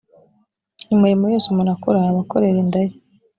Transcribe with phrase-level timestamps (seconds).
[0.93, 2.95] imirimo yose umuntu akora aba akorera inda ye